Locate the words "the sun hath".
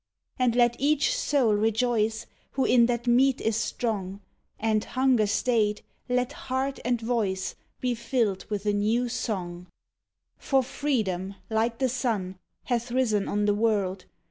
11.77-12.89